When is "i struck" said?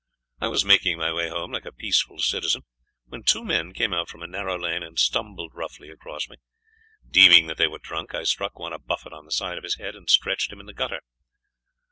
8.15-8.57